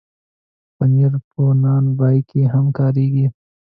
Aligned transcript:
پنېر 0.75 1.13
په 1.29 1.43
نان 1.63 1.85
بای 1.97 2.17
کې 2.29 2.41
هم 2.53 2.65
کارېږي. 2.77 3.27